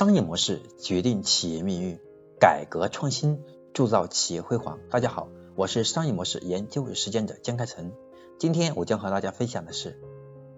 [0.00, 2.00] 商业模式决定企业命运，
[2.40, 4.78] 改革创新铸造企业辉煌。
[4.88, 7.92] 大家好，我是商业模式研究与实践者江开成。
[8.38, 10.00] 今天我将和大家分享的是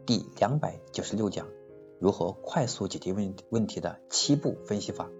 [0.06, 1.48] 第两百九十六讲，
[1.98, 5.10] 如何快速解决问问题的七步分析法。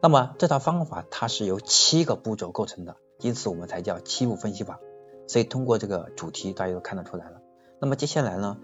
[0.00, 4.80] 那么这套方法它是由七个步骤构成的，因此我们才叫七步分析法。
[5.26, 7.42] 所以通过这个主题，大家都看得出来了。
[7.78, 8.56] 那么接下来呢，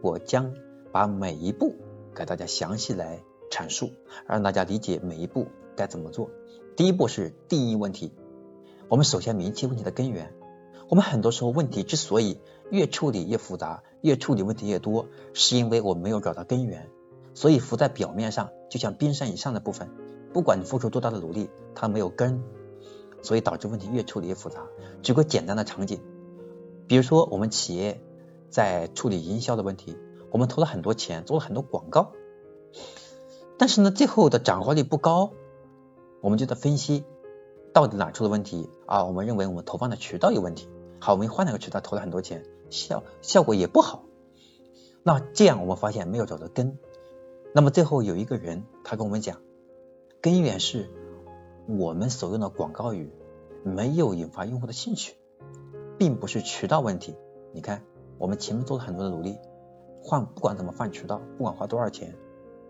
[0.00, 0.54] 我将
[0.92, 1.74] 把每一步
[2.14, 3.18] 给大家详细来。
[3.52, 3.90] 阐述，
[4.26, 6.30] 让大家理解每一步该怎么做。
[6.74, 8.14] 第一步是定义问题，
[8.88, 10.32] 我们首先明确问题的根源。
[10.88, 16.88] 我们很多时候问题之所以越处理越复杂，越处理问题越多，是因为我们没有找到根源。
[17.34, 19.90] 所以浮在表面上，就像冰山以上的部分，
[20.32, 22.42] 不管你付出多大的努力，它没有根，
[23.20, 24.66] 所以导致问题越处理越复杂。
[25.02, 26.00] 举个简单的场景，
[26.86, 28.02] 比如说我们企业
[28.48, 29.96] 在处理营销的问题，
[30.30, 32.12] 我们投了很多钱，做了很多广告。
[33.62, 35.34] 但是呢，最后的转化率不高，
[36.20, 37.04] 我们就在分析
[37.72, 39.04] 到底哪出了问题啊？
[39.04, 44.02] 我们认为我们投放的渠道有问题，好，我们换了个渠道投了很多钱，效效果也不好。
[45.04, 46.76] 那这样我们发现没有找到根。
[47.54, 49.38] 那么最后有一个人他跟我们讲，
[50.20, 50.90] 根源是
[51.68, 53.12] 我们所用的广告语
[53.62, 55.14] 没有引发用户的兴趣，
[55.98, 57.14] 并不是渠道问题。
[57.52, 57.84] 你看，
[58.18, 59.38] 我们前面做了很多的努力，
[60.02, 62.16] 换不管怎么换渠道，不管花多少钱。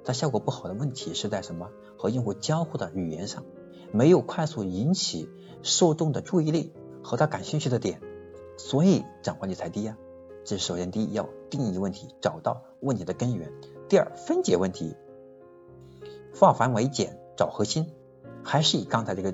[0.05, 1.71] 它效果不好的问题是在什么？
[1.97, 3.45] 和用户交互的语言上，
[3.93, 5.29] 没有快速引起
[5.63, 6.73] 受众的注意力
[7.05, 8.01] 和他感兴趣的点，
[8.57, 9.97] 所以转化率才低呀。
[10.45, 13.53] 这首先第一要定义问题，找到问题的根源。
[13.89, 14.97] 第二分解问题，
[16.35, 17.87] 化繁为简，找核心。
[18.43, 19.33] 还是以刚才这个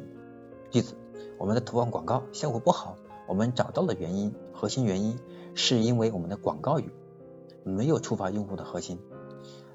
[0.70, 0.94] 句子，
[1.38, 2.96] 我们的投放广告效果不好，
[3.26, 5.18] 我们找到了原因，核心原因
[5.54, 6.92] 是因为我们的广告语
[7.64, 8.98] 没有触发用户的核心。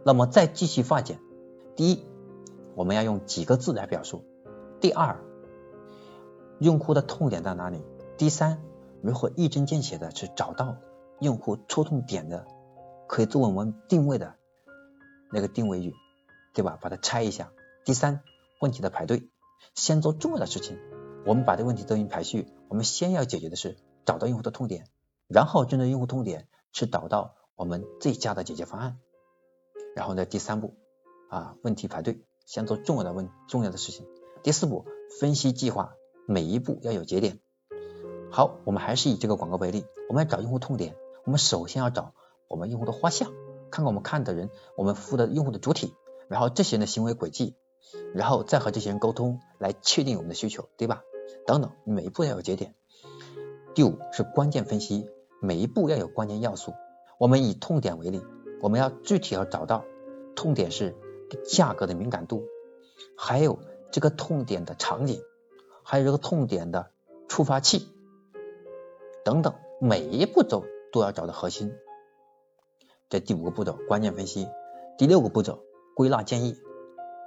[0.06, 1.20] 那么再继续化简，
[1.76, 2.06] 第一，
[2.76, 4.24] 我们要用几个字来表述；
[4.82, 5.24] 第二，
[6.60, 7.80] 用户的痛点在哪里；
[8.18, 8.62] 第三，
[9.02, 10.78] 如何一针见血的去找到
[11.20, 12.46] 用户触痛点的，
[13.08, 14.36] 可以作为我们定位的
[15.32, 15.94] 那个定位语，
[16.54, 16.78] 对吧？
[16.82, 17.52] 把它拆一下。
[17.86, 18.22] 第三，
[18.60, 19.30] 问题的排队，
[19.74, 20.78] 先做重要的事情。
[21.26, 24.88] 我们把这个问题进行排序，我们先要解决的是找到用户的痛点，
[25.30, 28.98] 然后针对用户痛点去找到我们最佳的解决方案。
[29.96, 30.76] 然后呢，第三步
[31.30, 34.06] 啊，问题排队，先做重要的问重要的事情。
[34.42, 34.86] 第四步，
[35.20, 35.94] 分析计划，
[36.28, 37.40] 每一步要有节点。
[38.32, 40.96] 好，我们还是以这个广告为例，我们要找用户痛点，
[41.26, 42.14] 我们首先要找
[42.48, 43.30] 我们用户的画像，
[43.72, 45.94] 看看我们看的人，我们服务的用户的主体，
[46.28, 47.56] 然后这些人的行为轨迹，
[48.14, 51.04] 然后再和这些人沟通，来确定我们的需求，对吧？
[51.46, 52.74] 等等，每一步要有节点。
[53.76, 55.10] 第五是关键分析，
[55.42, 56.74] 每一步要有关键要素。
[57.20, 58.22] 我们以痛点为例。
[58.64, 59.84] 我们要具体要找到
[60.38, 60.96] 痛点是
[61.46, 62.46] 价格的敏感度，
[63.18, 63.60] 还有
[63.92, 65.22] 这个痛点的场景，
[65.84, 66.90] 还有这个痛点的
[67.28, 67.90] 触发器
[69.26, 70.64] 等等，每一步骤
[70.94, 71.74] 都要找到核心。
[73.10, 74.48] 这第五个步骤关键分析，
[74.98, 75.60] 第六个步骤
[75.94, 76.56] 归纳建议。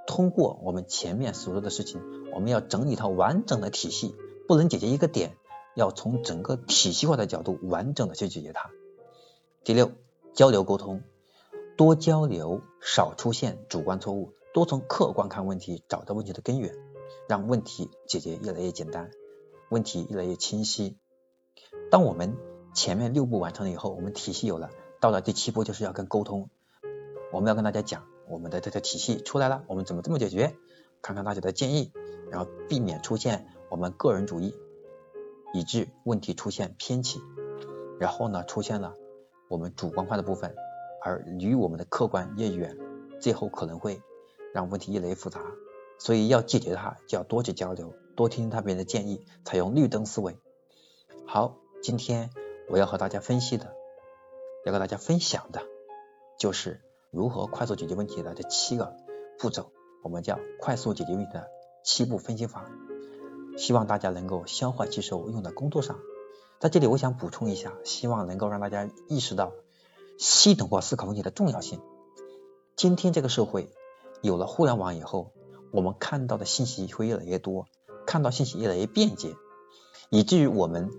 [0.07, 2.01] 通过我们前面所说的事情，
[2.33, 4.15] 我们要整理一套完整的体系，
[4.47, 5.37] 不能解决一个点，
[5.75, 8.71] 要从整个体系化的角度完整的去解决它。
[9.63, 9.91] 第六，
[10.33, 11.03] 交流沟通。
[11.77, 16.73] 多交流，少出现主观错误，多从客观看问题，找到问题的根源，
[17.29, 19.11] 让问题解决越来越简单，
[19.69, 20.97] 问题越来越清晰。
[21.91, 22.35] 当我们
[22.73, 26.49] 前面六步完成了以后，我们体系有了，到了第七步就是要跟沟通，
[27.31, 30.55] 我们要跟大家讲我们的这个体系出来了，我们怎么这么解决？
[31.03, 31.91] 看看大家的建议，
[32.31, 34.55] 然后避免出现我们个人主义，
[35.53, 37.21] 以致问题出现偏启，
[37.99, 38.95] 然后呢出现了
[39.47, 40.55] 我们主观化的部分。
[41.03, 42.77] 而离我们的客观越远，
[43.19, 44.01] 最后可能会
[44.53, 45.41] 让问题越来越复杂。
[45.99, 50.37] 所以要解决它，就要多去交流，多听听他别人的建议，采用绿灯思维。
[51.25, 52.29] 好，今天
[52.69, 53.73] 我要和大家分析的，
[54.65, 55.61] 要跟大家分享的，
[56.37, 58.95] 就是如何快速解决问题的这七个
[59.39, 59.71] 步骤，
[60.03, 61.47] 我们叫快速解决问题的
[61.83, 62.69] 七步分析法。
[63.57, 65.99] 希望大家能够消化吸收，用在工作上。
[66.59, 69.51] 在这里，我想补充一下，希望能够让大家意识到。
[70.17, 71.79] 系统化思考问题的重要性。
[72.75, 73.69] 今天这个社会
[74.23, 75.31] 有了互联网以后，
[75.71, 77.67] 我们看到的信息会越来越多，
[78.07, 79.35] 看到信息越来越便捷，
[80.09, 80.89] 以至于我们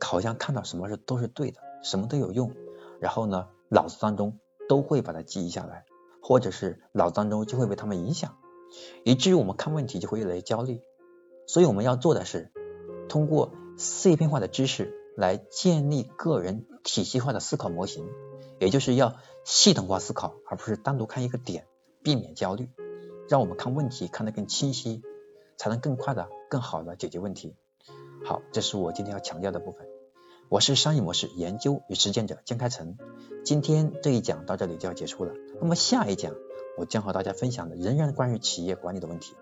[0.00, 2.52] 好像看到什么是都是对的，什么都有用。
[3.00, 4.38] 然后呢，脑子当中
[4.68, 5.84] 都会把它记忆下来，
[6.22, 8.36] 或者是脑子当中就会被他们影响，
[9.04, 10.80] 以至于我们看问题就会越来越焦虑。
[11.48, 12.52] 所以我们要做的是，
[13.08, 18.08] 通过碎片化的知识来建立个人体系化的思考模型。
[18.60, 21.66] 也就是要系统化思考，而不是单独看一个点，
[22.02, 22.68] 避免焦虑。
[23.28, 25.02] 让我们看问题看得更清晰，
[25.56, 27.54] 才能更快的、更好的解决问题。
[28.24, 29.86] 好，这是我今天要强调的部分。
[30.48, 32.96] 我是商业模式研究与实践者江开成。
[33.44, 35.34] 今天这一讲到这里就要结束了。
[35.60, 36.34] 那么下一讲
[36.78, 39.34] 我将和大家分享的仍然关于企业管理的问题。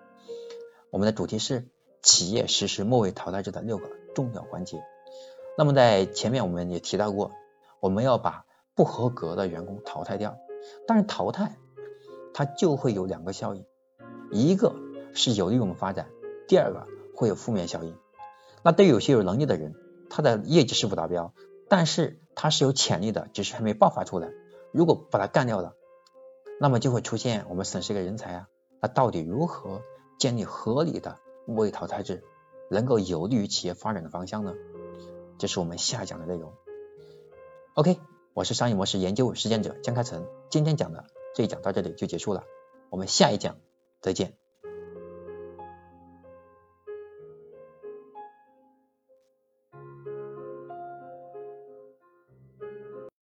[0.91, 1.69] 我们的主题是
[2.03, 4.83] 企业实施末位淘汰制的六个重要环节。
[5.57, 7.31] 那么在前面我们也提到过，
[7.79, 8.45] 我们要把
[8.77, 10.39] 不合格的员工淘汰掉。
[10.87, 11.57] 但是淘汰
[12.33, 13.65] 它就会有两个效应，
[14.31, 14.77] 一个
[15.15, 16.09] 是有利于我们发展，
[16.47, 17.97] 第二个会有负面效应。
[18.63, 19.75] 那对有些有能力的人，
[20.11, 21.33] 他的业绩是否达标，
[21.69, 24.31] 但是他是有潜力的，只是还没爆发出来。
[24.73, 25.75] 如果把他干掉了，
[26.61, 28.49] 那么就会出现我们损失一个人才啊。
[28.81, 29.83] 那到底如何
[30.19, 32.25] 建立合理的末位淘汰制，
[32.71, 34.53] 能够有利于企业发展的方向呢？
[35.39, 36.53] 这是我们下讲的内容。
[37.75, 37.99] OK，
[38.37, 42.45] 我是商业模式研究实践者江开成，今天讲的这一讲到这里就结束了，
[42.91, 43.57] 我们下一讲
[44.03, 44.35] 再见。